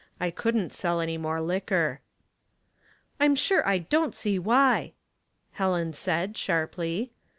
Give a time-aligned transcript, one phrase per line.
[0.19, 2.01] I couldn't sell any more liquor."
[2.55, 4.93] *' I'm sure I don't see why,"
[5.51, 7.11] Helen said, sharply.